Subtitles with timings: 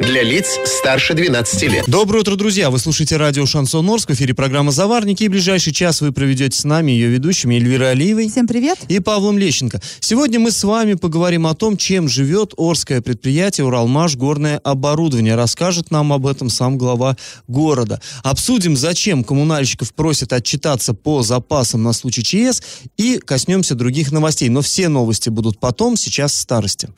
[0.00, 1.84] Для лиц старше 12 лет.
[1.86, 2.70] Доброе утро, друзья!
[2.70, 6.64] Вы слушаете радио «Шансон Орск», в эфире программа «Заварники», и ближайший час вы проведете с
[6.64, 8.78] нами, ее ведущими Эльвирой Алиевой Всем привет.
[8.88, 9.78] и Павлом Лещенко.
[10.00, 14.16] Сегодня мы с вами поговорим о том, чем живет Орское предприятие «Уралмаш.
[14.16, 15.34] Горное оборудование».
[15.34, 18.00] Расскажет нам об этом сам глава города.
[18.22, 22.62] Обсудим, зачем коммунальщиков просят отчитаться по запасам на случай ЧС
[22.96, 24.48] и коснемся других новостей.
[24.48, 26.88] Но все новости будут потом, сейчас старости.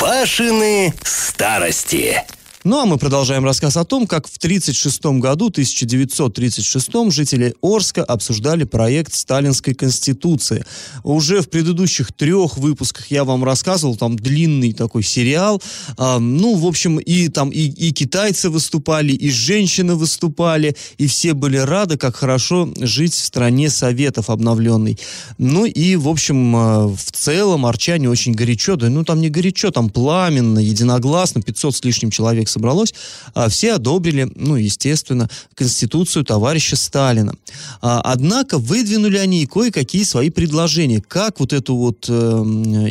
[0.00, 2.22] Пашины старости.
[2.66, 8.64] Ну а мы продолжаем рассказ о том, как в 1936 году, 1936 жители Орска обсуждали
[8.64, 10.64] проект Сталинской Конституции.
[11.04, 15.62] Уже в предыдущих трех выпусках я вам рассказывал, там длинный такой сериал.
[15.96, 21.34] А, ну, в общем, и там и, и китайцы выступали, и женщины выступали, и все
[21.34, 24.98] были рады, как хорошо жить в стране Советов обновленной.
[25.38, 29.70] Ну и, в общем, а, в целом арчане очень горячо, да ну там не горячо,
[29.70, 32.94] там пламенно, единогласно, 500 с лишним человек собралось,
[33.34, 37.34] а, все одобрили, ну, естественно, Конституцию товарища Сталина.
[37.82, 42.12] А, однако выдвинули они и кое-какие свои предложения, как вот эту вот э,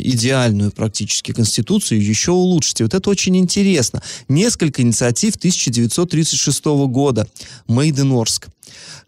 [0.04, 2.80] идеальную практически Конституцию еще улучшить.
[2.80, 4.02] И вот это очень интересно.
[4.28, 7.26] Несколько инициатив 1936 года.
[7.66, 8.48] Made in Орск.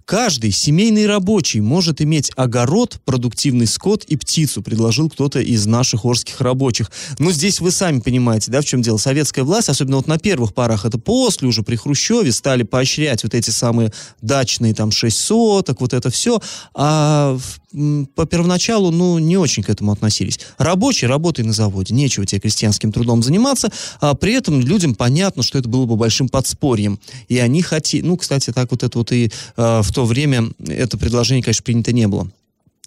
[0.05, 6.41] Каждый семейный рабочий может иметь огород, продуктивный скот и птицу, предложил кто-то из наших орских
[6.41, 6.91] рабочих.
[7.19, 8.97] Ну, здесь вы сами понимаете, да, в чем дело.
[8.97, 13.35] Советская власть, особенно вот на первых парах, это после уже при Хрущеве стали поощрять вот
[13.35, 16.41] эти самые дачные там шесть соток, вот это все.
[16.73, 17.39] А
[18.15, 20.41] по первоначалу, ну, не очень к этому относились.
[20.57, 25.59] Рабочий, работай на заводе, нечего тебе крестьянским трудом заниматься, а при этом людям понятно, что
[25.59, 26.99] это было бы большим подспорьем.
[27.29, 30.97] И они хотели, ну, кстати, так вот это вот и э, в то время это
[30.97, 32.31] предложение, конечно, принято не было.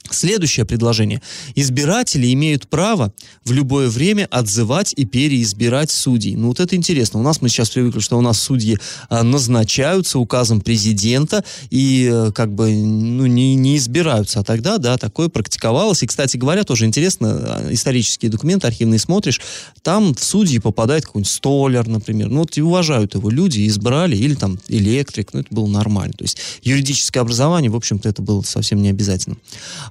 [0.09, 1.21] Следующее предложение.
[1.55, 3.13] Избиратели имеют право
[3.45, 6.35] в любое время отзывать и переизбирать судей.
[6.35, 7.19] Ну вот это интересно.
[7.19, 8.77] У нас мы сейчас привыкли, что у нас судьи
[9.09, 14.39] а, назначаются указом президента и а, как бы ну, не, не избираются.
[14.39, 16.03] А тогда, да, такое практиковалось.
[16.03, 19.39] И, кстати говоря, тоже интересно, а, исторические документы архивные смотришь,
[19.81, 22.29] там в судьи попадает какой-нибудь столер, например.
[22.29, 26.13] Ну вот и уважают его люди, избрали, или там электрик, ну это было нормально.
[26.17, 29.37] То есть юридическое образование, в общем-то, это было совсем не обязательно.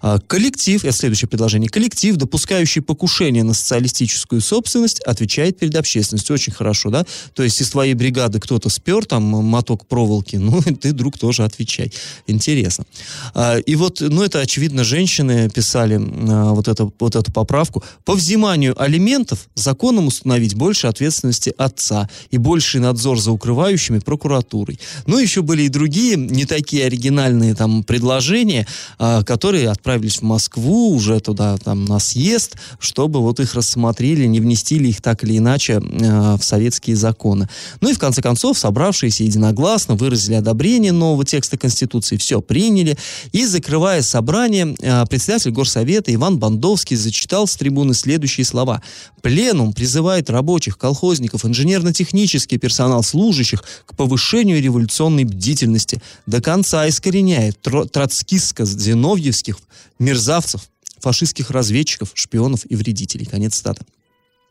[0.00, 6.34] А, коллектив, это следующее предложение, коллектив, допускающий покушение на социалистическую собственность, отвечает перед общественностью.
[6.34, 7.04] Очень хорошо, да?
[7.34, 11.92] То есть из твоей бригады кто-то спер там моток проволоки, ну, ты, друг, тоже отвечай.
[12.26, 12.84] Интересно.
[13.34, 17.84] А, и вот, ну, это, очевидно, женщины писали а, вот, это, вот эту поправку.
[18.04, 24.80] По взиманию алиментов законом установить больше ответственности отца и больший надзор за укрывающими прокуратурой.
[25.06, 28.66] Ну, еще были и другие, не такие оригинальные там предложения,
[28.98, 34.38] которые отправили отправились в Москву, уже туда там на съезд, чтобы вот их рассмотрели, не
[34.38, 37.48] внестили их так или иначе э, в советские законы.
[37.80, 42.96] Ну и в конце концов, собравшиеся единогласно выразили одобрение нового текста Конституции, все приняли.
[43.32, 48.80] И закрывая собрание, э, председатель Горсовета Иван Бандовский зачитал с трибуны следующие слова.
[49.22, 56.00] Пленум призывает рабочих, колхозников, инженерно-технический персонал служащих к повышению революционной бдительности.
[56.26, 59.56] До конца искореняет троцкистско-зиновьевских
[59.98, 60.68] мерзавцев,
[60.98, 63.26] фашистских разведчиков, шпионов и вредителей.
[63.26, 63.84] Конец стата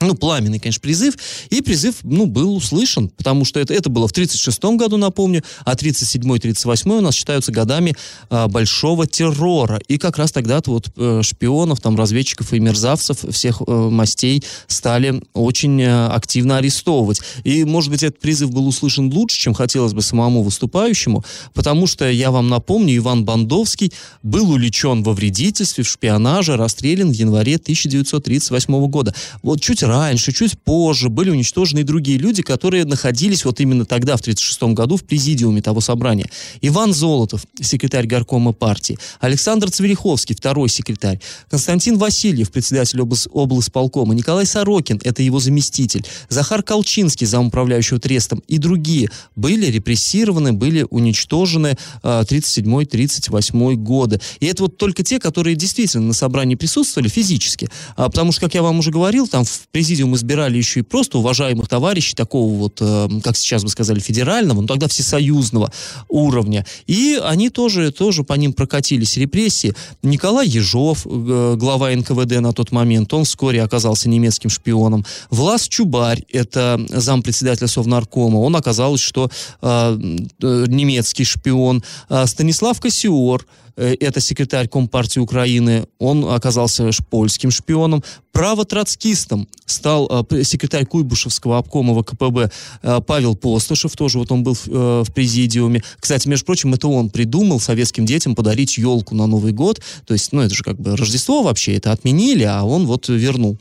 [0.02, 1.16] ну, пламенный, конечно, призыв,
[1.50, 5.74] и призыв, ну, был услышан, потому что это, это было в 36-м году, напомню, а
[5.74, 7.94] 37-й, 38-й у нас считаются годами
[8.30, 13.62] а, большого террора, и как раз тогда-то вот э, шпионов, там, разведчиков и мерзавцев всех
[13.68, 19.38] э, мастей стали очень э, активно арестовывать, и, может быть, этот призыв был услышан лучше,
[19.38, 23.92] чем хотелось бы самому выступающему, потому что, я вам напомню, Иван Бандовский
[24.24, 29.14] был увлечен во вредительстве, в шпионаже, расстрелян в январе 1938 года.
[29.44, 34.15] Вот чуть раньше, чуть позже были уничтожены и другие люди, которые находились вот именно тогда,
[34.15, 36.30] в 1936 году, в президиуме того собрания.
[36.62, 41.19] Иван Золотов, секретарь горкома партии, Александр Цвериховский, второй секретарь,
[41.50, 48.57] Константин Васильев, председатель облас облсполкома, Николай Сорокин, это его заместитель, Захар Колчинский, замуправляющего трестом и
[48.57, 54.21] другие были репрессированы, были уничтожены э, 37-38 годы.
[54.39, 57.69] И это вот только те, которые действительно на собрании присутствовали физически.
[57.95, 61.20] А, потому что, как я вам уже говорил, там в президиум избирали еще и просто
[61.20, 65.72] уважаемых товарищей, такого вот, э, как сейчас бы сказали, федерального, но тогда всесоюзного
[66.10, 66.66] уровня.
[66.86, 69.74] И они тоже, тоже по ним прокатились репрессии.
[70.04, 75.06] Николай Ежов, э, глава НКВД на тот момент, он вскоре оказался немецким шпионом.
[75.30, 79.31] Влас Чубарь, это зампредседателя Совнаркома, он оказалось, что
[79.62, 79.98] э,
[80.42, 81.84] немецкий шпион.
[82.10, 90.44] А Станислав Кассиор, Э, это секретарь Компартии Украины, он оказался польским шпионом, право-троцкистом стал э,
[90.44, 92.51] секретарь Куйбышевского обкома ВКПБ
[92.81, 95.83] э, Павел Постышев, тоже вот он был в президиуме.
[96.00, 100.31] Кстати, между прочим, это он придумал советским детям подарить елку на Новый год, то есть,
[100.31, 103.57] ну, это же как бы Рождество вообще, это отменили, а он вот вернул.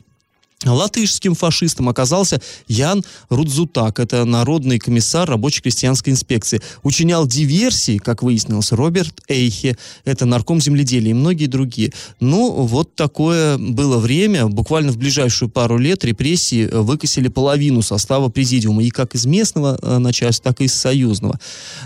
[0.65, 6.61] Латышским фашистом оказался Ян Рудзутак, это народный комиссар рабочей крестьянской инспекции.
[6.83, 11.93] Учинял диверсии, как выяснилось, Роберт Эйхе, это нарком земледелия и многие другие.
[12.19, 14.47] Ну, вот такое было время.
[14.47, 19.79] Буквально в ближайшую пару лет репрессии э, выкосили половину состава президиума, и как из местного
[19.81, 21.39] э, начальства, так и из союзного.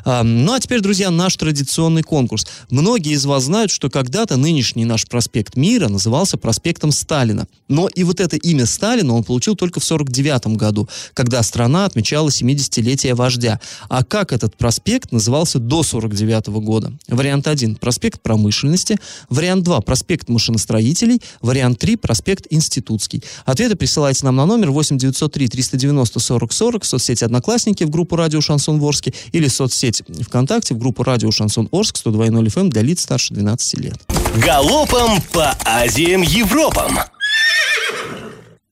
[0.05, 2.47] Ну, а теперь, друзья, наш традиционный конкурс.
[2.69, 7.47] Многие из вас знают, что когда-то нынешний наш проспект Мира назывался проспектом Сталина.
[7.67, 11.85] Но и вот это имя имя Сталина он получил только в 1949 году, когда страна
[11.85, 13.59] отмечала 70-летие вождя.
[13.89, 16.93] А как этот проспект назывался до 1949 года?
[17.07, 18.97] Вариант 1– проспект промышленности,
[19.29, 23.23] вариант 2– проспект машиностроителей, вариант 3– проспект институтский.
[23.45, 28.15] Ответы присылайте нам на номер 8 903 390 40 40 в соцсети «Одноклассники» в группу
[28.15, 32.81] «Радио Шансон Ворске» или в соцсети ВКонтакте в группу «Радио Шансон Орск» 102.0 FM для
[32.81, 33.99] лиц старше 12 лет.
[34.37, 36.99] Галопом по Азиям Европам!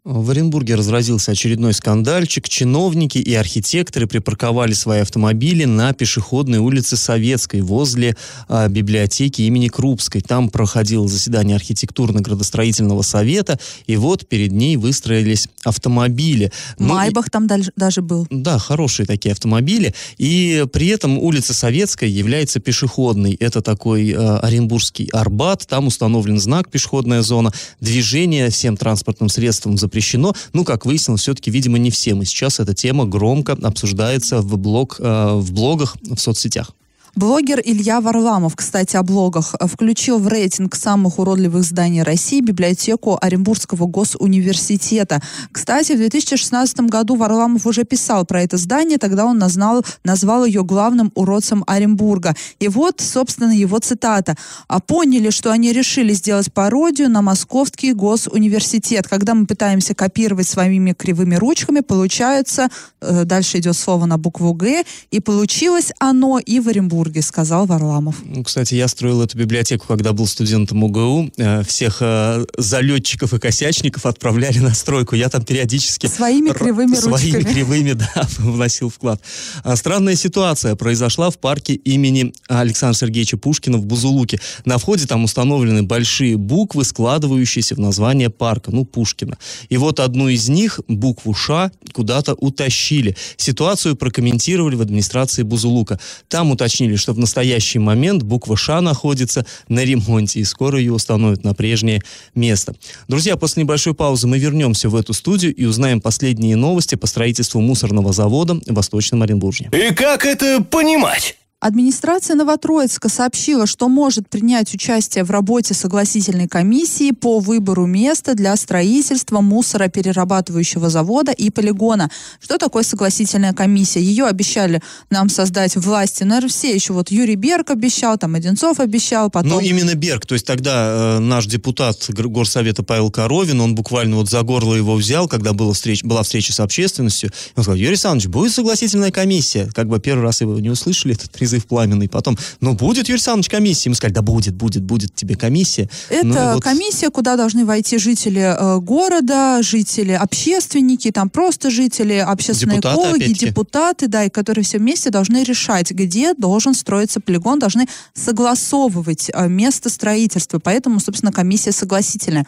[0.04, 2.50] В Оренбурге разразился очередной скандальчик.
[2.50, 8.18] Чиновники и архитекторы припарковали свои автомобили на пешеходной улице Советской возле
[8.48, 10.22] а, библиотеки имени Крупской.
[10.22, 16.52] Там проходило заседание архитектурно-градостроительного совета, и вот перед ней выстроились автомобили.
[16.80, 17.46] Ну, Майбах и, там
[17.76, 18.26] даже был.
[18.32, 19.94] Да, хорошие такие автомобили.
[20.18, 23.36] И при этом улица Советская является пешеходной.
[23.36, 25.68] Это такой а, Оренбургский Арбат.
[25.68, 27.54] Там установлен знак «Пешеходная зона».
[27.80, 30.34] Движение всем транспортным средствам запрещено запрещено.
[30.54, 32.22] Ну, как выяснилось, все-таки, видимо, не всем.
[32.22, 36.72] И сейчас эта тема громко обсуждается в, блог, э, в блогах, в соцсетях.
[37.14, 43.86] Блогер Илья Варламов, кстати, о блогах, включил в рейтинг самых уродливых зданий России библиотеку Оренбургского
[43.86, 45.22] госуниверситета.
[45.52, 50.64] Кстати, в 2016 году Варламов уже писал про это здание, тогда он назвал, назвал ее
[50.64, 52.34] главным уродцем Оренбурга.
[52.60, 54.38] И вот, собственно, его цитата.
[54.70, 59.10] «А поняли, что они решили сделать пародию на Московский госуниверситет.
[59.10, 62.70] Когда мы пытаемся копировать своими кривыми ручками, получается,
[63.02, 67.66] э, дальше идет слово на букву «Г», и получилось оно и в Оренбурге Петербурге, сказал
[67.66, 68.16] Варламов.
[68.24, 71.32] Ну, кстати, я строил эту библиотеку, когда был студентом УГУ.
[71.38, 75.16] Э, всех э, залетчиков и косячников отправляли на стройку.
[75.16, 76.08] Я там периодически...
[76.08, 77.18] Своими кривыми ручками.
[77.18, 79.22] Своими кривыми, да, вносил вклад.
[79.64, 84.40] А странная ситуация произошла в парке имени Александра Сергеевича Пушкина в Бузулуке.
[84.66, 89.38] На входе там установлены большие буквы, складывающиеся в название парка, ну, Пушкина.
[89.70, 93.16] И вот одну из них, букву «Ш», куда-то утащили.
[93.38, 96.00] Ситуацию прокомментировали в администрации Бузулука.
[96.28, 100.94] Там уточнили, объяснили, что в настоящий момент буква «Ш» находится на ремонте, и скоро ее
[100.94, 102.02] установят на прежнее
[102.36, 102.76] место.
[103.08, 107.62] Друзья, после небольшой паузы мы вернемся в эту студию и узнаем последние новости по строительству
[107.62, 109.70] мусорного завода в Восточном Оренбурге.
[109.74, 111.38] И как это понимать?
[111.62, 118.56] Администрация Новотроицка сообщила, что может принять участие в работе согласительной комиссии по выбору места для
[118.56, 122.10] строительства мусороперерабатывающего завода и полигона.
[122.40, 124.02] Что такое согласительная комиссия?
[124.02, 126.24] Ее обещали нам создать власти.
[126.24, 129.52] Наверное, все еще вот Юрий Берг обещал, там Одинцов обещал, потом...
[129.52, 130.26] Ну, именно Берг.
[130.26, 134.96] То есть тогда э, наш депутат Горсовета Павел Коровин, он буквально вот за горло его
[134.96, 137.30] взял, когда была встреча, была встреча с общественностью.
[137.56, 139.70] Он сказал, Юрий Александрович, будет согласительная комиссия.
[139.76, 142.08] Как бы первый раз его не услышали, этот призыв призыв пламенный.
[142.08, 143.90] Потом, ну, будет, Юрий Александрович, комиссия.
[143.90, 145.90] Мы сказали, да будет, будет, будет тебе комиссия.
[146.10, 146.64] Это ну, вот...
[146.64, 153.34] комиссия, куда должны войти жители э, города, жители, общественники, там просто жители, общественные депутаты, экологи,
[153.34, 159.48] депутаты, да, и которые все вместе должны решать, где должен строиться полигон, должны согласовывать э,
[159.48, 160.60] место строительства.
[160.60, 162.46] Поэтому, собственно, комиссия согласительная.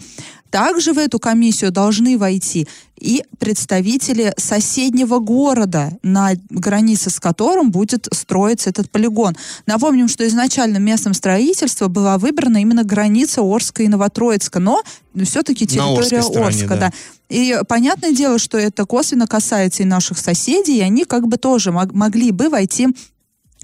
[0.49, 2.67] Также в эту комиссию должны войти
[2.99, 9.35] и представители соседнего города, на границе с которым будет строиться этот полигон.
[9.65, 14.81] Напомним, что изначально местом строительства была выбрана именно граница Орска и Новотроицка, но
[15.23, 16.67] все-таки территория стороне, Орска.
[16.67, 16.77] Да.
[16.77, 16.91] Да.
[17.29, 21.71] И понятное дело, что это косвенно касается и наших соседей, и они как бы тоже
[21.71, 22.87] мог, могли бы войти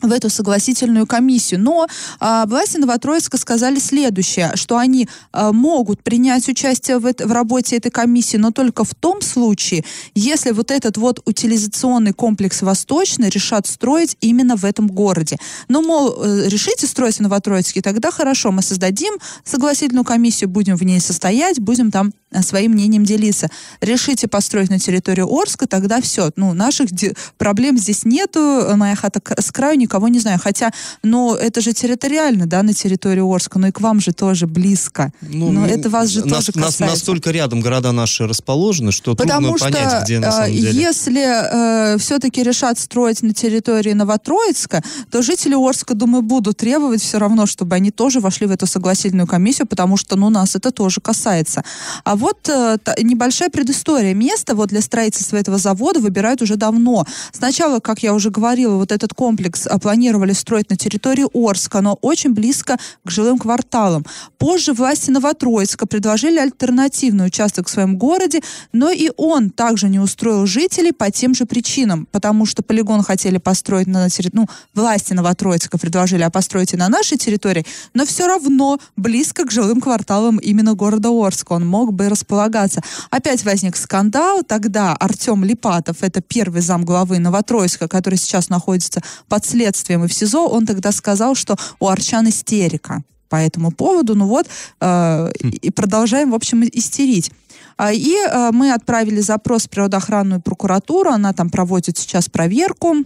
[0.01, 1.60] в эту согласительную комиссию.
[1.62, 1.88] Но
[2.20, 7.77] а, власти Новотроицка сказали следующее, что они а, могут принять участие в, это, в работе
[7.77, 9.84] этой комиссии, но только в том случае,
[10.15, 15.38] если вот этот вот утилизационный комплекс Восточный решат строить именно в этом городе.
[15.68, 19.13] Ну, мол, э, решите строить в Новотроицке, тогда хорошо, мы создадим
[19.44, 23.50] согласительную комиссию, будем в ней состоять, будем там э, своим мнением делиться.
[23.82, 26.32] Решите построить на территории Орска, тогда все.
[26.36, 26.89] Ну, наших
[27.38, 30.39] проблем здесь нету, моя хата с краю никого не знаю.
[30.39, 30.72] Хотя,
[31.03, 35.12] ну, это же территориально, да, на территории Орска, но и к вам же тоже близко.
[35.22, 36.81] Ну, но это вас же нас, тоже касается.
[36.84, 40.79] Нас, настолько рядом города наши расположены, что Потому трудно что, понять, где на самом деле.
[40.79, 47.17] если э, все-таки решат строить на территории Новотроицка, то жители Орска, думаю, будут требовать все
[47.17, 51.01] равно, чтобы они тоже вошли в эту согласительную комиссию, потому что, ну, нас это тоже
[51.01, 51.63] касается.
[52.03, 54.13] А вот э, та, небольшая предыстория.
[54.13, 57.05] Место вот для строительства этого завода выбирают уже давно.
[57.31, 62.33] Сначала, как я уже говорила, вот этот комплекс планировали строить на территории Орска, но очень
[62.33, 64.05] близко к жилым кварталам.
[64.38, 68.41] Позже власти Новотроицка предложили альтернативный участок в своем городе,
[68.74, 73.38] но и он также не устроил жителей по тем же причинам, потому что полигон хотели
[73.38, 78.79] построить на территории, ну, власти Новотроицка предложили, а построить на нашей территории, но все равно
[78.95, 82.81] близко к жилым кварталам именно города Орска он мог бы располагаться.
[83.09, 89.45] Опять возник скандал, тогда Артем Липатов, это первый зам главы Новотроицка, который сейчас находится под
[89.45, 89.68] следствием
[90.05, 94.15] и в СИЗО, он тогда сказал, что у Арчан истерика по этому поводу.
[94.15, 94.47] Ну вот,
[94.81, 97.31] э, и продолжаем, в общем, истерить.
[97.77, 103.05] А, и э, мы отправили запрос в природоохранную прокуратуру, она там проводит сейчас проверку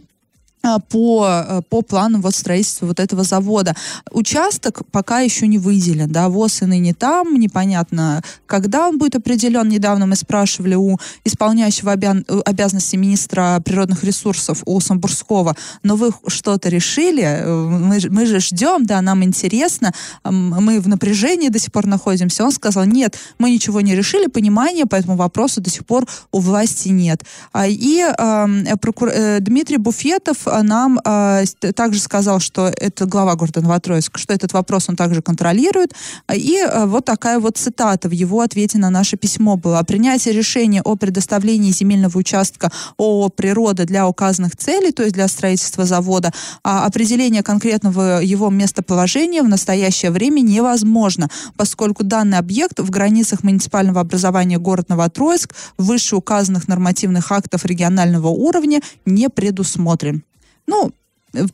[0.90, 3.76] по, э, по плану вот строительства вот этого завода.
[4.12, 9.68] Участок пока еще не выделен, да, ВОЗ и ныне там, непонятно, когда он будет определен.
[9.68, 12.16] Недавно мы спрашивали у исполняющего обя...
[12.28, 18.40] Э, обязанности министра природных ресурсов у Самбурского, но вы что-то решили, э, мы, мы же
[18.40, 19.92] ждем, да, нам интересно,
[20.24, 22.46] мы в напряжении до сих пор находимся.
[22.46, 26.40] Он сказал, нет, мы ничего не решили, понимания по этому вопросу до сих пор у
[26.40, 27.24] власти нет.
[27.52, 29.12] А, и э, прокур...
[29.42, 31.46] Дмитрий Буфетов нам э,
[31.76, 35.94] также сказал, что это глава города Новотроицк, что этот вопрос он также контролирует.
[36.34, 39.84] И э, вот такая вот цитата в его ответе на наше письмо была.
[39.84, 45.86] Принятие решения о предоставлении земельного участка ООО «Природа» для указанных целей, то есть для строительства
[45.86, 46.32] завода,
[46.64, 54.02] а определение конкретного его местоположения в настоящее время невозможно, поскольку данный объект в границах муниципального
[54.02, 60.24] образования город Новотроицк выше указанных нормативных актов регионального уровня не предусмотрен.
[60.68, 60.92] Ну,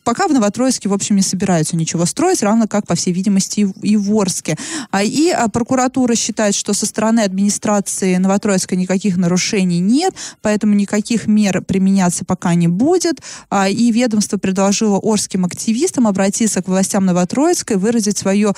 [0.04, 3.98] пока в Новотроицке, в общем, не собираются ничего строить, равно как, по всей видимости, и
[3.98, 4.58] в Орске.
[4.92, 11.28] А, и а, прокуратура считает, что со стороны администрации Новотроицка никаких нарушений нет, поэтому никаких
[11.28, 13.22] мер применяться пока не будет.
[13.50, 18.54] А, и ведомство предложило орским активистам обратиться к властям Новотроицка и выразить свое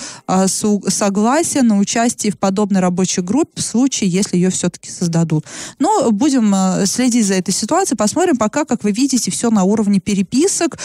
[0.88, 5.44] согласие на участие в подобной рабочей группе в случае, если ее все-таки создадут.
[5.78, 6.54] Но будем
[6.86, 10.78] следить за этой ситуацией, посмотрим пока, как вы видите, все на уровне переписок,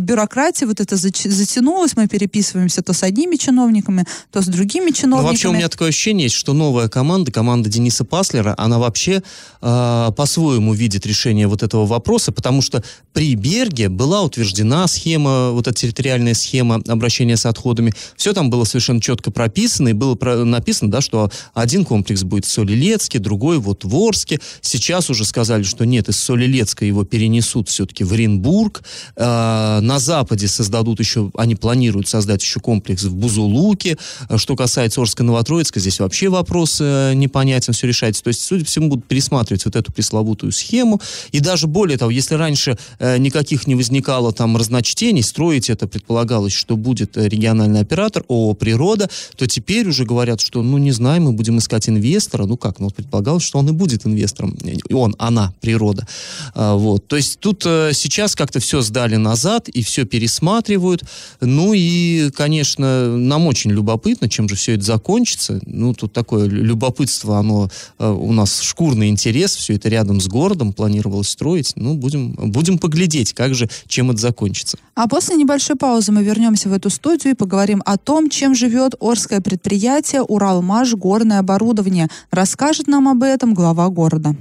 [0.00, 5.26] бюрократия вот это затянулась, мы переписываемся то с одними чиновниками, то с другими чиновниками.
[5.26, 9.22] Ну, вообще у меня такое ощущение есть, что новая команда, команда Дениса Паслера, она вообще
[9.62, 15.66] э, по-своему видит решение вот этого вопроса, потому что при Берге была утверждена схема, вот
[15.66, 17.92] эта территориальная схема обращения с отходами.
[18.16, 22.44] Все там было совершенно четко прописано, и было про- написано, да, что один комплекс будет
[22.44, 24.40] в Солилецке, другой вот в Орске.
[24.60, 28.82] Сейчас уже сказали, что нет, из Солилецка его перенесут все-таки в Оренбург.
[29.16, 29.49] Э,
[29.80, 33.96] на Западе создадут еще, они планируют создать еще комплекс в Бузулуке.
[34.36, 38.22] Что касается Орска-Новотроицка, здесь вообще вопрос э, непонятен, все решается.
[38.22, 41.00] То есть, судя по всему, будут пересматривать вот эту пресловутую схему.
[41.32, 46.52] И даже более того, если раньше э, никаких не возникало там разночтений, строить это предполагалось,
[46.52, 51.22] что будет э, региональный оператор ООО «Природа», то теперь уже говорят, что, ну, не знаю,
[51.22, 52.46] мы будем искать инвестора.
[52.46, 54.56] Ну как, ну, предполагалось, что он и будет инвестором.
[54.92, 56.06] Он, она, природа.
[56.54, 57.06] А, вот.
[57.06, 61.02] То есть тут сейчас как-то все сдали на назад и все пересматривают.
[61.40, 65.60] Ну и, конечно, нам очень любопытно, чем же все это закончится.
[65.64, 70.72] Ну, тут такое любопытство, оно э, у нас шкурный интерес, все это рядом с городом
[70.72, 71.72] планировалось строить.
[71.76, 74.76] Ну, будем, будем поглядеть, как же, чем это закончится.
[74.94, 78.94] А после небольшой паузы мы вернемся в эту студию и поговорим о том, чем живет
[79.00, 82.08] Орское предприятие «Уралмаш горное оборудование».
[82.30, 84.36] Расскажет нам об этом глава города.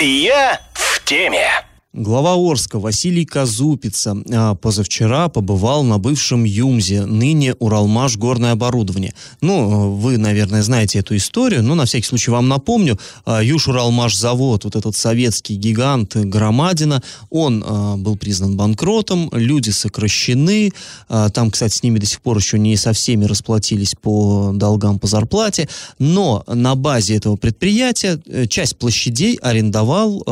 [0.00, 1.65] Я в теме.
[1.98, 9.14] Глава Орска Василий Казупица а, позавчера побывал на бывшем ЮМЗе, ныне Уралмаш горное оборудование.
[9.40, 12.98] Ну, вы, наверное, знаете эту историю, но на всякий случай вам напомню.
[13.24, 19.70] А, Юж Уралмаш завод, вот этот советский гигант Громадина, он а, был признан банкротом, люди
[19.70, 20.72] сокращены,
[21.08, 25.06] там, кстати, с ними до сих пор еще не со всеми расплатились по долгам по
[25.06, 25.66] зарплате,
[25.98, 30.22] но на базе этого предприятия э, часть площадей арендовал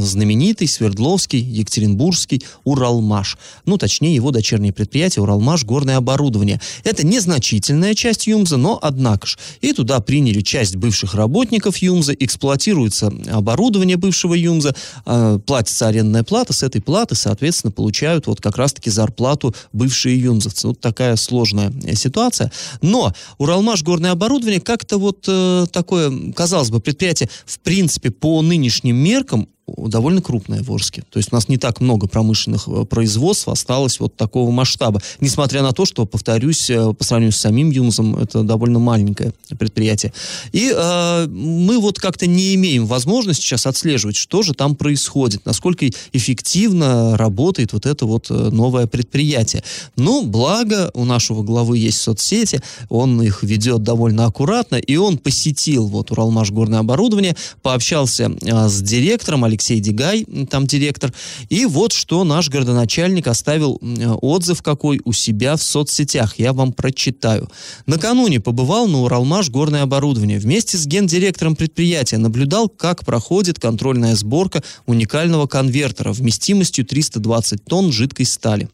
[0.00, 3.38] знаменитый свердловский Свердловский, Екатеринбургский, Уралмаш.
[3.64, 6.60] Ну, точнее, его дочернее предприятие Уралмаш горное оборудование.
[6.84, 9.38] Это незначительная часть ЮМЗа, но однако ж.
[9.62, 14.74] И туда приняли часть бывших работников ЮМЗа, эксплуатируется оборудование бывшего ЮМЗа,
[15.06, 20.68] э, платится арендная плата, с этой платы, соответственно, получают вот как раз-таки зарплату бывшие юмзовцы.
[20.68, 22.52] Вот такая сложная э, ситуация.
[22.82, 28.96] Но Уралмаш горное оборудование как-то вот э, такое, казалось бы, предприятие, в принципе, по нынешним
[28.96, 31.02] меркам довольно крупная в Орске.
[31.10, 35.00] То есть у нас не так много промышленных э, производств осталось вот такого масштаба.
[35.20, 40.12] Несмотря на то, что, повторюсь, э, по сравнению с самим Юмзом, это довольно маленькое предприятие.
[40.52, 45.86] И э, мы вот как-то не имеем возможности сейчас отслеживать, что же там происходит, насколько
[46.12, 49.62] эффективно работает вот это вот э, новое предприятие.
[49.96, 55.86] Но благо у нашего главы есть соцсети, он их ведет довольно аккуратно, и он посетил
[55.88, 61.12] вот Уралмаш горное оборудование, пообщался э, с директором Алексей Дегай, там директор.
[61.48, 63.80] И вот что наш городоначальник оставил
[64.20, 66.34] отзыв какой у себя в соцсетях.
[66.38, 67.48] Я вам прочитаю.
[67.86, 70.40] Накануне побывал на Уралмаш горное оборудование.
[70.40, 78.26] Вместе с гендиректором предприятия наблюдал, как проходит контрольная сборка уникального конвертера вместимостью 320 тонн жидкой
[78.26, 78.68] стали.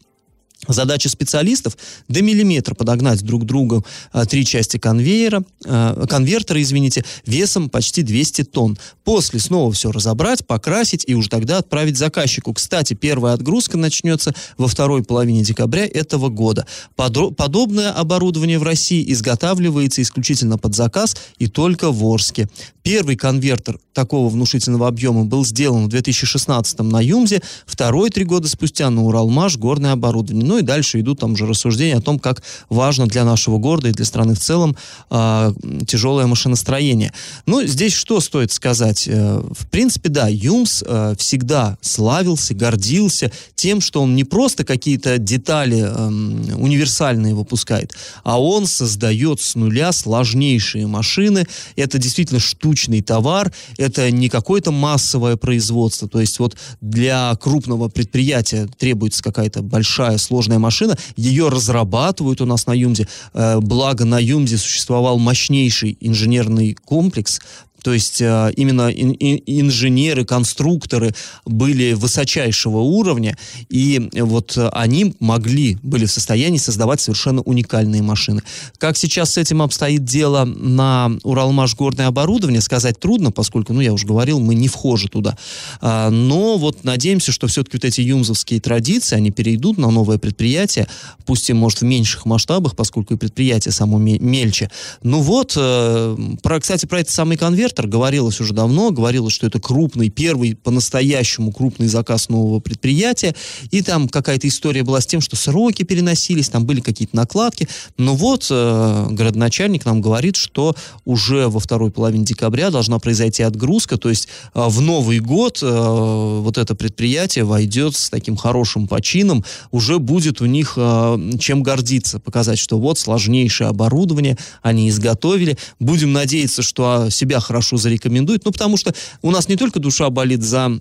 [0.67, 1.77] Задача специалистов
[2.09, 8.43] до миллиметра подогнать друг другу а, три части конвейера, а, конвертера, извините, весом почти 200
[8.43, 8.77] тонн.
[9.05, 12.53] После снова все разобрать, покрасить и уже тогда отправить заказчику.
[12.53, 16.67] Кстати, первая отгрузка начнется во второй половине декабря этого года.
[16.97, 22.49] Подро- подобное оборудование в России изготавливается исключительно под заказ и только в Орске.
[22.83, 28.89] Первый конвертер такого внушительного объема был сделан в 2016 на Юмзе, второй три года спустя
[28.89, 30.45] на Уралмаш горное оборудование.
[30.45, 33.91] Ну и дальше идут там уже рассуждения о том, как важно для нашего города и
[33.91, 34.75] для страны в целом
[35.09, 35.53] э,
[35.87, 37.13] тяжелое машиностроение.
[37.45, 39.07] Ну, здесь что стоит сказать?
[39.07, 45.17] Э, в принципе, да, Юмс э, всегда славился, гордился тем, что он не просто какие-то
[45.17, 51.45] детали э, универсальные выпускает, а он создает с нуля сложнейшие машины.
[51.75, 56.07] Это действительно штучный товар, это не какое-то массовое производство.
[56.07, 62.45] То есть вот для крупного предприятия требуется какая-то большая сложность сложная машина, ее разрабатывают у
[62.45, 63.07] нас на Юмзе.
[63.33, 67.41] Э, благо на Юмзе существовал мощнейший инженерный комплекс,
[67.83, 71.13] то есть э, именно ин, ин, инженеры, конструкторы
[71.45, 73.37] были высочайшего уровня,
[73.69, 78.41] и вот они могли, были в состоянии создавать совершенно уникальные машины.
[78.77, 83.93] Как сейчас с этим обстоит дело на Уралмаш горное оборудование, сказать трудно, поскольку, ну, я
[83.93, 85.37] уже говорил, мы не вхожи туда.
[85.81, 90.87] А, но вот надеемся, что все-таки вот эти юмзовские традиции, они перейдут на новое предприятие,
[91.25, 94.69] пусть и, может, в меньших масштабах, поскольку и предприятие само мельче.
[95.03, 99.45] Ну вот, э, про, кстати, про этот самый конверт Вертер говорилось уже давно, говорилось, что
[99.45, 103.35] это крупный, первый по-настоящему крупный заказ нового предприятия,
[103.69, 108.15] и там какая-то история была с тем, что сроки переносились, там были какие-то накладки, но
[108.15, 114.09] вот э, городоначальник нам говорит, что уже во второй половине декабря должна произойти отгрузка, то
[114.09, 119.99] есть э, в Новый год э, вот это предприятие войдет с таким хорошим почином, уже
[119.99, 126.63] будет у них э, чем гордиться, показать, что вот сложнейшее оборудование они изготовили, будем надеяться,
[126.63, 128.45] что себя хорошо хорошо зарекомендует.
[128.45, 130.79] Ну, потому что у нас не только душа болит за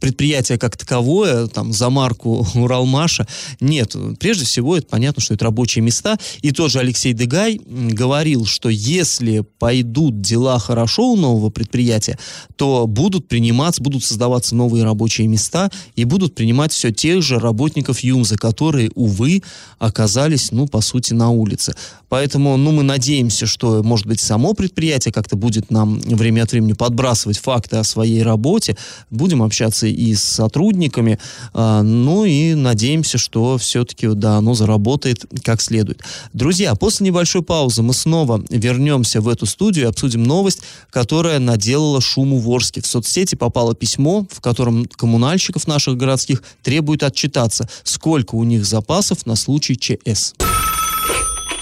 [0.00, 3.26] предприятие как таковое, там, за марку Уралмаша.
[3.60, 6.18] Нет, прежде всего, это понятно, что это рабочие места.
[6.42, 12.18] И тоже Алексей Дегай говорил, что если пойдут дела хорошо у нового предприятия,
[12.56, 18.00] то будут приниматься, будут создаваться новые рабочие места и будут принимать все тех же работников
[18.00, 19.42] ЮМЗа, которые, увы,
[19.78, 21.74] оказались, ну, по сути, на улице.
[22.08, 26.74] Поэтому, ну, мы надеемся, что, может быть, само предприятие как-то будет нам время от времени
[26.74, 28.76] подбрасывать факты о своей работе.
[29.10, 31.18] Будем общаться коммуникации и с сотрудниками.
[31.54, 36.02] А, ну и надеемся, что все-таки, да, оно заработает как следует.
[36.32, 42.00] Друзья, после небольшой паузы мы снова вернемся в эту студию и обсудим новость, которая наделала
[42.00, 42.80] шуму в Орске.
[42.80, 49.26] В соцсети попало письмо, в котором коммунальщиков наших городских требуют отчитаться, сколько у них запасов
[49.26, 50.34] на случай ЧС.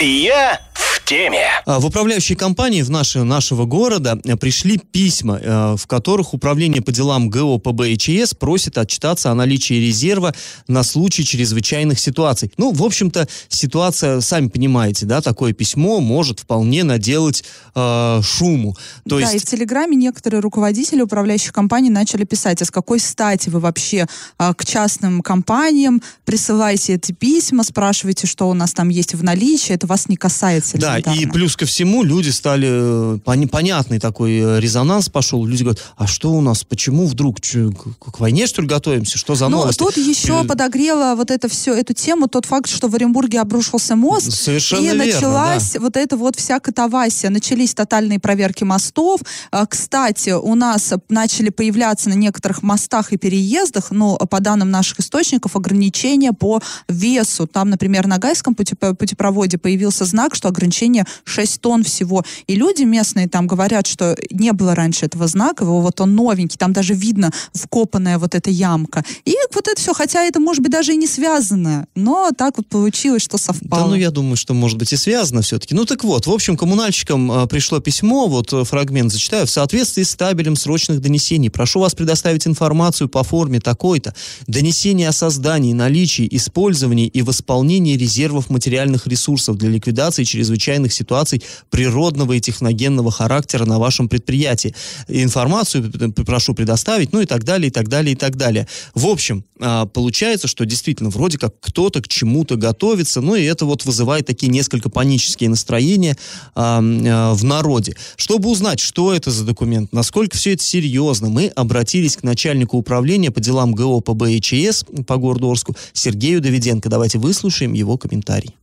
[0.01, 1.47] Я в теме.
[1.67, 6.81] А, в управляющей компании в наши, нашего города э, пришли письма, э, в которых Управление
[6.81, 10.35] по делам ГО, ПБ и ЧС просит отчитаться о наличии резерва
[10.69, 12.51] на случай чрезвычайных ситуаций.
[12.57, 18.75] Ну, в общем-то, ситуация, сами понимаете, да, такое письмо может вполне наделать э, шуму.
[19.07, 19.35] То да, есть...
[19.35, 24.07] и в Телеграме некоторые руководители управляющих компаний начали писать, а с какой стати вы вообще
[24.39, 29.75] э, к частным компаниям присылаете эти письма, спрашиваете, что у нас там есть в наличии,
[29.75, 30.79] это вас не касается.
[30.79, 35.83] Да, и плюс ко всему люди стали, э, понятный такой э, резонанс пошел, люди говорят,
[35.97, 39.59] а что у нас, почему вдруг, че, к войне что ли готовимся, что за Но
[39.59, 39.79] новости?
[39.81, 40.47] тут еще и...
[40.47, 44.85] подогрело вот это все, эту тему, тот факт, что в Оренбурге обрушился мост, Совершенно и
[44.85, 45.81] верно, началась да.
[45.81, 52.09] вот эта вот вся катавасия, начались тотальные проверки мостов, а, кстати, у нас начали появляться
[52.09, 58.07] на некоторых мостах и переездах, но по данным наших источников, ограничения по весу, там, например,
[58.07, 62.23] на Гайском путепроводе появился знак, что ограничение 6 тонн всего.
[62.47, 66.59] И люди местные там говорят, что не было раньше этого знака, его вот он новенький,
[66.59, 69.03] там даже видно вкопанная вот эта ямка.
[69.25, 72.67] И вот это все, хотя это может быть даже и не связано, но так вот
[72.69, 73.85] получилось, что совпало.
[73.85, 75.75] Да, ну я думаю, что может быть и связано все-таки.
[75.75, 80.03] Ну так вот, в общем, коммунальщикам э, пришло письмо, вот э, фрагмент зачитаю, в соответствии
[80.03, 84.15] с табелем срочных донесений, прошу вас предоставить информацию по форме такой-то,
[84.47, 92.35] донесение о создании, наличии, использовании и восполнении резервов материальных ресурсов для ликвидации чрезвычайных ситуаций природного
[92.35, 94.75] и техногенного характера на вашем предприятии.
[95.09, 95.91] Информацию
[96.25, 98.67] прошу предоставить, ну и так далее, и так далее, и так далее.
[98.95, 103.67] В общем, а, получается, что действительно вроде как кто-то к чему-то готовится, ну и это
[103.67, 106.17] вот вызывает такие несколько панические настроения
[106.55, 107.97] а, а, в народе.
[108.17, 113.31] Чтобы узнать, что это за документ, насколько все это серьезно, мы обратились к начальнику управления
[113.31, 116.89] по делам ГО ПБ и ЧС по городу Орску Сергею Давиденко.
[116.89, 118.55] Давайте выслушаем его комментарий.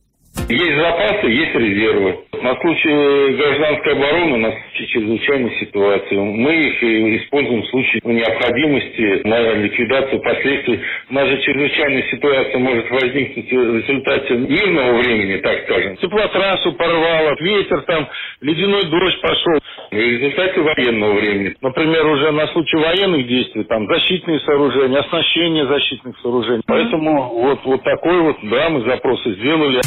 [0.48, 2.18] Есть запасы, есть резервы.
[2.40, 6.82] На случай гражданской обороны, на случай чрезвычайной ситуации мы их
[7.22, 10.80] используем в случае необходимости на ликвидацию последствий.
[11.10, 15.96] У нас же чрезвычайная ситуация может возникнуть в результате мирного времени, так скажем.
[15.96, 18.08] Теплотрассу порвало, ветер там,
[18.40, 19.58] ледяной дождь пошел.
[19.90, 21.54] В результате военного времени.
[21.60, 26.62] Например, уже на случай военных действий, там, защитные сооружения, оснащение защитных сооружений.
[26.66, 29.80] Поэтому вот, вот такой вот, да, мы запросы сделали.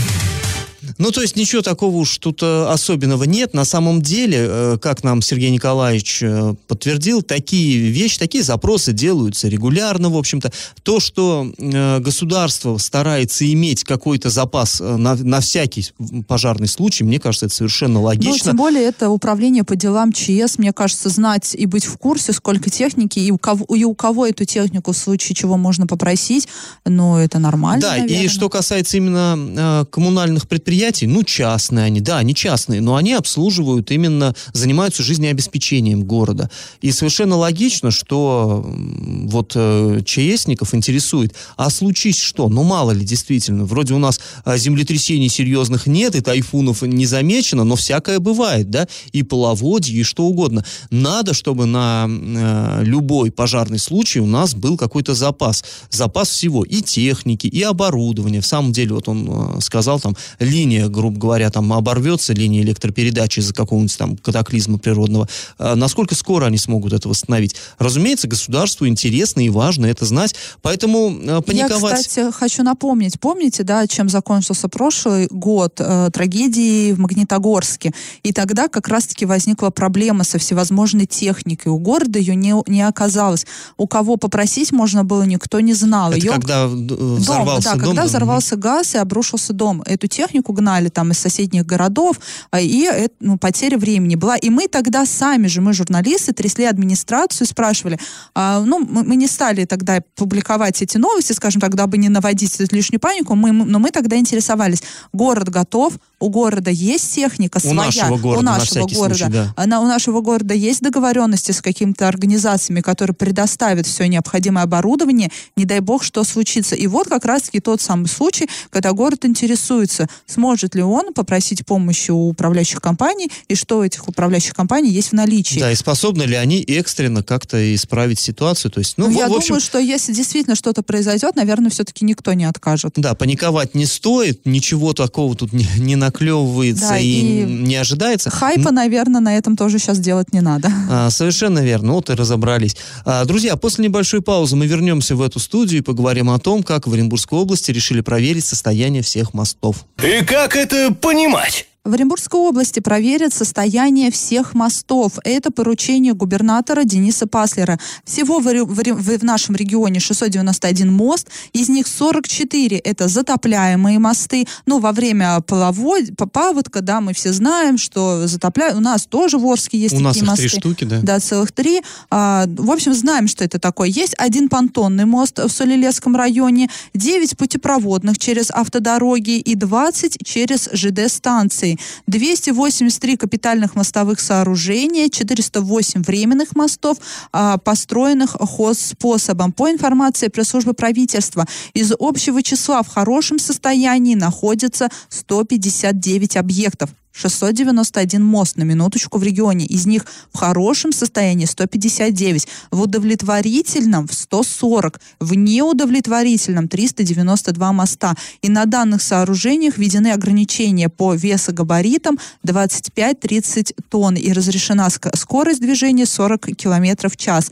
[0.97, 3.53] Ну, то есть ничего такого уж тут э, особенного нет.
[3.53, 9.47] На самом деле, э, как нам Сергей Николаевич э, подтвердил, такие вещи, такие запросы делаются
[9.47, 10.51] регулярно, в общем-то.
[10.83, 11.51] То, что
[11.99, 15.91] государство старается иметь какой-то запас на, на всякий
[16.27, 18.31] пожарный случай, мне кажется, это совершенно ну, логично.
[18.31, 22.33] Ну, тем более это управление по делам ЧС, мне кажется, знать и быть в курсе,
[22.33, 26.47] сколько техники, и у кого, и у кого эту технику в случае чего можно попросить,
[26.85, 28.23] ну, это нормально, Да, наверное.
[28.23, 33.13] и что касается именно коммунальных предприятий, предприятий, ну, частные они, да, они частные, но они
[33.13, 36.49] обслуживают именно, занимаются жизнеобеспечением города.
[36.81, 42.49] И совершенно логично, что вот э, ЧСников интересует, а случись что?
[42.49, 47.63] Ну, мало ли, действительно, вроде у нас э, землетрясений серьезных нет, и тайфунов не замечено,
[47.63, 50.63] но всякое бывает, да, и половодье, и что угодно.
[50.89, 55.63] Надо, чтобы на э, любой пожарный случай у нас был какой-то запас.
[55.89, 58.41] Запас всего, и техники, и оборудования.
[58.41, 62.61] В самом деле, вот он э, сказал, там, линия линия, грубо говоря, там оборвется, линия
[62.61, 67.55] электропередачи из-за какого-нибудь там катаклизма природного, а насколько скоро они смогут это восстановить?
[67.77, 71.93] Разумеется, государству интересно и важно это знать, поэтому э, паниковать...
[71.93, 77.93] Я, кстати, хочу напомнить, помните, да, чем закончился прошлый год э, трагедии в Магнитогорске?
[78.23, 81.71] И тогда как раз-таки возникла проблема со всевозможной техникой.
[81.71, 83.45] У города ее не, не оказалось.
[83.77, 86.11] У кого попросить можно было, никто не знал.
[86.11, 86.31] Это ее...
[86.31, 87.79] когда взорвался дом?
[87.79, 89.81] Да, дом, когда взорвался газ и обрушился дом.
[89.85, 92.19] Эту технику гнали там из соседних городов,
[92.51, 94.37] а, и это, ну, потеря времени была.
[94.37, 97.99] И мы тогда сами же, мы журналисты, трясли администрацию, спрашивали,
[98.35, 102.59] а, ну, мы, мы не стали тогда публиковать эти новости, скажем так, дабы не наводить
[102.71, 107.75] лишнюю панику, мы, но мы тогда интересовались, город готов, у города есть техника у своя.
[107.75, 109.15] Нашего города, у нашего на города.
[109.15, 109.53] Случай, да.
[109.57, 115.65] Она, у нашего города есть договоренности с какими-то организациями, которые предоставят все необходимое оборудование, не
[115.65, 116.75] дай бог, что случится.
[116.75, 121.65] И вот как раз-таки тот самый случай, когда город интересуется, сможет может ли он попросить
[121.65, 125.59] помощи у управляющих компаний, и что у этих управляющих компаний есть в наличии.
[125.59, 128.69] Да, и способны ли они экстренно как-то исправить ситуацию?
[128.69, 129.47] То есть, ну, ну в, я в общем...
[129.47, 132.93] думаю, что если действительно что-то произойдет, наверное, все-таки никто не откажет.
[132.97, 138.29] Да, паниковать не стоит, ничего такого тут не, не наклевывается да, и, и не ожидается.
[138.29, 138.71] Хайпа, Но...
[138.71, 140.69] наверное, на этом тоже сейчас делать не надо.
[140.89, 142.75] А, совершенно верно, вот и разобрались.
[143.05, 146.87] А, друзья, после небольшой паузы мы вернемся в эту студию и поговорим о том, как
[146.87, 149.85] в Оренбургской области решили проверить состояние всех мостов.
[150.03, 151.67] И как как это понимать?
[151.83, 155.13] В Оренбургской области проверят состояние всех мостов.
[155.23, 157.79] Это поручение губернатора Дениса Паслера.
[158.05, 164.45] Всего в, в, в, нашем регионе 691 мост, из них 44 это затопляемые мосты.
[164.67, 168.77] Ну, во время половод, паводка, да, мы все знаем, что затопляют.
[168.77, 170.49] У нас тоже в Орске есть У такие нас мосты.
[170.49, 170.99] три штуки, да?
[171.01, 171.81] Да, целых три.
[172.11, 173.89] А, в общем, знаем, что это такое.
[173.89, 181.70] Есть один понтонный мост в Солилецком районе, 9 путепроводных через автодороги и 20 через ЖД-станции
[181.71, 186.97] мосты, 283 капитальных мостовых сооружения, 408 временных мостов,
[187.31, 189.51] а, построенных хозспособом.
[189.51, 196.89] По информации пресс-службы правительства, из общего числа в хорошем состоянии находится 159 объектов.
[197.11, 199.65] 691 мост на минуточку в регионе.
[199.65, 208.15] Из них в хорошем состоянии 159, в удовлетворительном в 140, в неудовлетворительном 392 моста.
[208.41, 216.55] И на данных сооружениях введены ограничения по весогабаритам 25-30 тонн и разрешена скорость движения 40
[216.55, 217.51] км в час.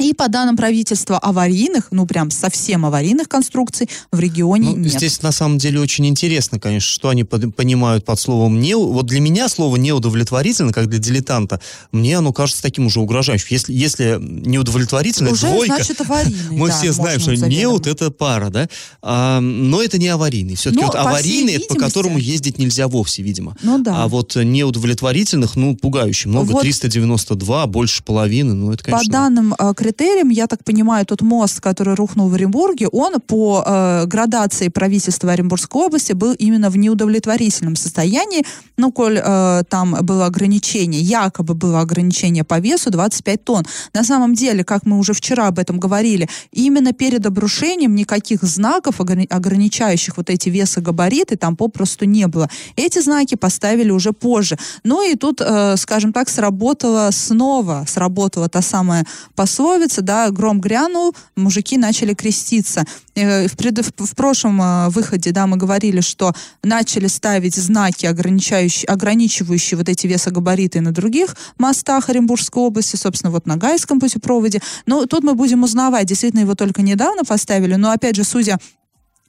[0.00, 4.92] И по данным правительства аварийных, ну прям совсем аварийных конструкций в регионе ну, нет.
[4.92, 8.74] Здесь на самом деле очень интересно, конечно, что они под, понимают под словом «не».
[8.74, 11.60] Вот для меня слово «неудовлетворительно», как для дилетанта,
[11.92, 13.48] мне оно кажется таким уже угрожающим.
[13.50, 18.48] Если, если неудовлетворительно, уже, двойка, значит, аварийный, мы да, все знаем, что неуд– это пара,
[18.48, 18.68] да?
[19.02, 20.54] А, но это не аварийный.
[20.54, 23.54] Все-таки вот аварийный– это по которому ездить нельзя вовсе, видимо.
[23.62, 24.04] Ну да.
[24.04, 26.28] А вот неудовлетворительных, ну, пугающе.
[26.28, 29.06] Много, вот 392, больше половины, ну, это, конечно...
[29.06, 33.62] По данным э, критериям, я так понимаю, тот мост, который рухнул в Оренбурге, он по
[33.66, 38.44] э, градации правительства Оренбургской области был именно в неудовлетворительном состоянии.
[38.76, 43.66] Ну, коль э, там было ограничение, якобы было ограничение по весу 25 тонн.
[43.94, 49.00] На самом деле, как мы уже вчера об этом говорили, именно перед обрушением никаких знаков,
[49.00, 52.48] ограничающих вот эти весы габариты, там попросту не было.
[52.76, 54.56] Эти знаки поставили уже позже.
[54.84, 61.14] Ну и тут, э, скажем так, сработала снова, сработала та самая пословица, да, гром грянул,
[61.36, 62.84] мужики начали креститься.
[63.14, 68.86] Э, в, пред, в прошлом э, выходе, да, мы говорили, что начали ставить знаки, ограничающие,
[68.86, 74.60] ограничивающие вот эти весогабариты на других мостах Оренбургской области, собственно, вот на Гайском путепроводе.
[74.86, 78.58] Но тут мы будем узнавать, действительно его только недавно поставили, но опять же, судя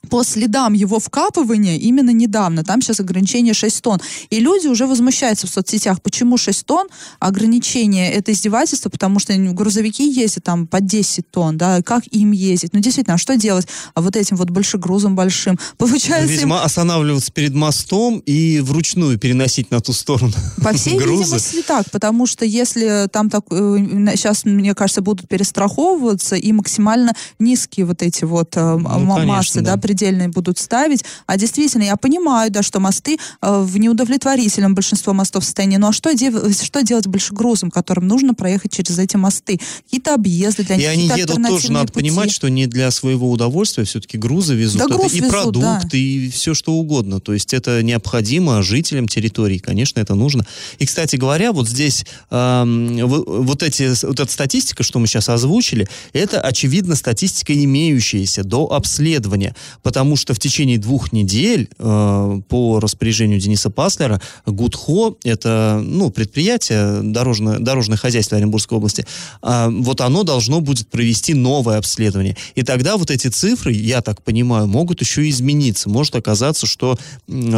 [0.10, 2.64] по следам его вкапывания именно недавно.
[2.64, 4.02] Там сейчас ограничение 6 тонн.
[4.30, 6.88] И люди уже возмущаются в соцсетях, почему 6 тонн
[7.20, 12.74] ограничение это издевательство, потому что грузовики ездят там по 10 тонн, да, как им ездить?
[12.74, 15.60] Ну, действительно, а что делать а вот этим вот большегрузом большим?
[15.78, 16.28] Получается...
[16.28, 16.64] Видимо, им...
[16.64, 20.34] останавливаться перед мостом и вручную переносить на ту сторону
[20.64, 21.24] По всей грузы.
[21.24, 27.14] видимости так, потому что если там так, сейчас, э, мне кажется, будут перестраховываться и максимально
[27.40, 31.04] низкие вот эти вот э, ну, массы, конечно, да, да предельные будут ставить.
[31.28, 35.78] А действительно, я понимаю, да, что мосты э, в неудовлетворительном большинство мостов состоянии.
[35.78, 39.60] Ну а что, де- что делать большегрузом, которым нужно проехать через эти мосты?
[39.84, 42.00] Какие-то объезды для них, И они едут тоже, надо пути.
[42.10, 44.80] понимать, что не для своего удовольствия, все-таки грузы везут.
[44.80, 45.98] Да, это груз и везут, продукты, да.
[45.98, 47.20] и все что угодно.
[47.20, 49.60] То есть это необходимо жителям территории.
[49.60, 50.46] Конечно, это нужно.
[50.80, 52.64] И, кстати говоря, вот здесь э,
[53.06, 59.56] вот, эти, вот эта статистика, что мы сейчас озвучили, это, очевидно, статистика, имеющаяся до обследования
[59.84, 67.02] потому что в течение двух недель э, по распоряжению Дениса Паслера ГУДХО, это ну, предприятие
[67.02, 69.06] дорожное, дорожное хозяйство Оренбургской области,
[69.42, 72.38] э, вот оно должно будет провести новое обследование.
[72.56, 75.90] И тогда вот эти цифры, я так понимаю, могут еще измениться.
[75.90, 76.98] Может оказаться, что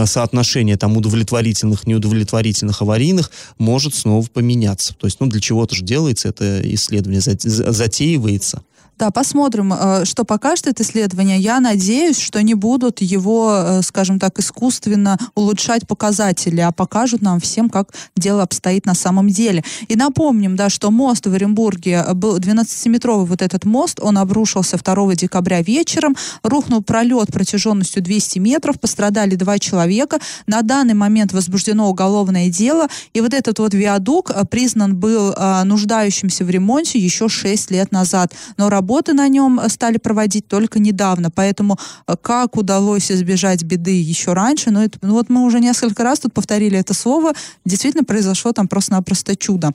[0.05, 4.93] соотношение там удовлетворительных, неудовлетворительных, аварийных может снова поменяться.
[4.95, 8.63] То есть, ну, для чего-то же делается это исследование, затеивается.
[9.03, 11.37] Да, посмотрим, э, что покажет это исследование.
[11.37, 17.41] Я надеюсь, что не будут его, э, скажем так, искусственно улучшать показатели, а покажут нам
[17.41, 19.61] всем, как дело обстоит на самом деле.
[19.89, 25.15] И напомним, да, что мост в Оренбурге был 12-метровый вот этот мост, он обрушился 2
[25.15, 30.19] декабря вечером, рухнул пролет протяженностью 200 метров, пострадали два человека.
[30.47, 35.35] На данный момент возбуждено уголовное дело, и вот этот вот виадук э, признан был
[35.65, 38.33] нуждающимся в ремонте еще 6 лет назад.
[38.55, 41.77] Но работы на нем э, стали проводить только недавно, поэтому
[42.07, 46.19] э, как удалось избежать беды еще раньше, ну, это, ну вот мы уже несколько раз
[46.19, 47.33] тут повторили это слово,
[47.65, 49.71] действительно произошло там просто-напросто чудо.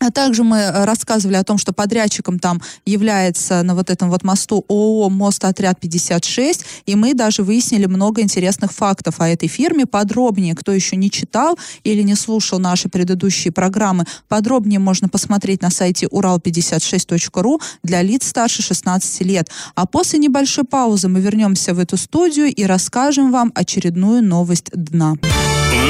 [0.00, 4.22] А также мы э, рассказывали о том, что подрядчиком там является на вот этом вот
[4.24, 9.86] мосту ООО «Мост Отряд 56», и мы даже выяснили много интересных фактов о этой фирме.
[9.86, 15.70] Подробнее, кто еще не читал или не слушал наши предыдущие программы, подробнее можно посмотреть на
[15.70, 19.50] сайте урал56.ру для лиц старше 16 лет.
[19.74, 25.14] А после небольшой паузы мы вернемся в эту студию и расскажем вам очередную новость дна.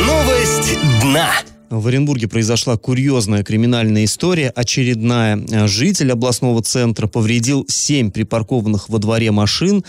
[0.07, 1.29] Новость дна.
[1.71, 4.49] В Оренбурге произошла курьезная криминальная история.
[4.51, 9.85] Очередная э, житель областного центра повредил семь припаркованных во дворе машин.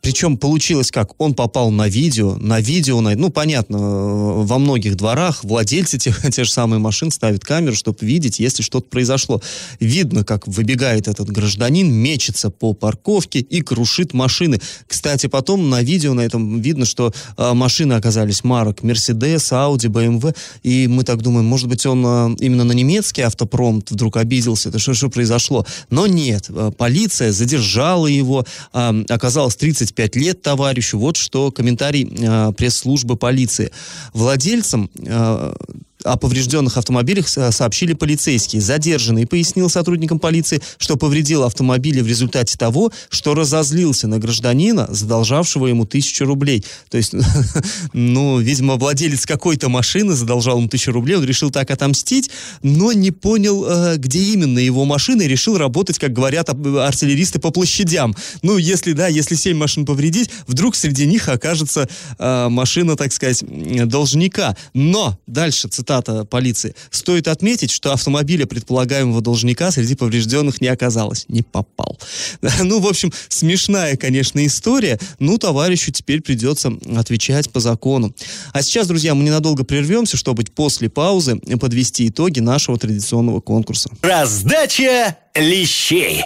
[0.00, 1.12] Причем получилось как?
[1.18, 6.22] Он попал на видео, на видео, на, ну, понятно, э, во многих дворах владельцы тех,
[6.30, 9.42] тех же самых машин ставят камеру, чтобы видеть, если что-то произошло.
[9.80, 14.60] Видно, как выбегает этот гражданин, мечется по парковке и крушит машины.
[14.86, 20.34] Кстати, потом на видео на этом видно, что э, машины оказались марок Mercedes, Audi, BMW,
[20.62, 24.78] и мы так думаем, может быть, он э, именно на немецкий автопромт вдруг обиделся, это
[24.78, 25.66] что, что произошло?
[25.90, 30.98] Но нет, полиция задержала его, э, оказалось 30 35 лет товарищу.
[30.98, 33.72] Вот что комментарий э, пресс-службы полиции.
[34.12, 35.54] Владельцам э,
[36.02, 38.60] о поврежденных автомобилях сообщили полицейские.
[38.60, 45.66] Задержанный пояснил сотрудникам полиции, что повредил автомобили в результате того, что разозлился на гражданина, задолжавшего
[45.66, 46.64] ему тысячу рублей.
[46.90, 47.12] То есть,
[47.92, 52.30] ну, видимо, владелец какой-то машины задолжал ему тысячу рублей, он решил так отомстить,
[52.62, 57.50] но не понял, э, где именно его машина, и решил работать, как говорят артиллеристы, по
[57.50, 58.14] площадям.
[58.42, 63.42] Ну, если, да, если семь машин повредить, вдруг среди них окажется э, машина, так сказать,
[63.88, 64.56] должника.
[64.74, 66.74] Но, дальше, цитата цитата полиции.
[66.90, 71.26] Стоит отметить, что автомобиля предполагаемого должника среди поврежденных не оказалось.
[71.28, 71.98] Не попал.
[72.64, 74.98] Ну, в общем, смешная, конечно, история.
[75.18, 78.14] Ну, товарищу теперь придется отвечать по закону.
[78.52, 83.90] А сейчас, друзья, мы ненадолго прервемся, чтобы после паузы подвести итоги нашего традиционного конкурса.
[84.02, 86.22] Раздача лещей.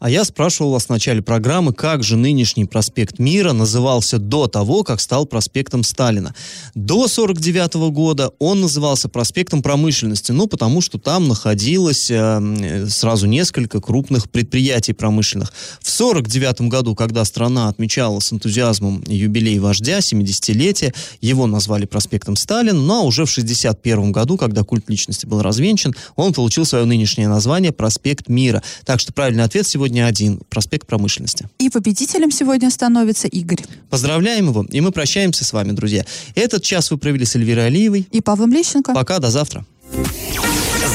[0.00, 4.84] А я спрашивал вас в начале программы, как же нынешний проспект Мира назывался до того,
[4.84, 6.32] как стал проспектом Сталина.
[6.76, 13.80] До 49 года он назывался проспектом промышленности, ну, потому что там находилось э, сразу несколько
[13.80, 15.52] крупных предприятий промышленных.
[15.80, 22.78] В 49 году, когда страна отмечала с энтузиазмом юбилей вождя, 70-летие, его назвали проспектом Сталина,
[22.78, 27.26] ну, а уже в 61 году, когда культ личности был развенчан, он получил свое нынешнее
[27.26, 28.62] название проспект Мира.
[28.84, 30.40] Так что правильный ответ сегодня сегодня один.
[30.50, 31.48] Проспект промышленности.
[31.58, 33.64] И победителем сегодня становится Игорь.
[33.88, 36.04] Поздравляем его, и мы прощаемся с вами, друзья.
[36.34, 38.06] Этот час вы провели с Эльвирой Алиевой.
[38.10, 38.92] И Павлом Лещенко.
[38.92, 39.64] Пока, до завтра.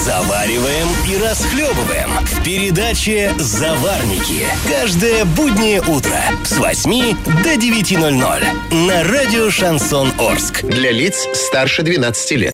[0.05, 4.45] Завариваем и расхлебываем в передаче «Заварники».
[4.69, 10.63] Каждое буднее утро с 8 до 9.00 на радио «Шансон Орск».
[10.65, 12.51] Для лиц старше 12 лет.